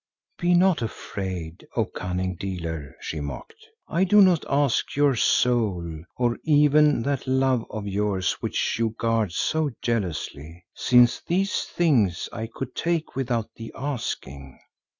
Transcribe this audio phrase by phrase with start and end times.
[0.39, 3.67] "Be not afraid, O cunning dealer," she mocked.
[3.87, 9.31] "I do not ask your soul or even that love of yours which you guard
[9.31, 14.57] so jealously, since these things I could take without the asking.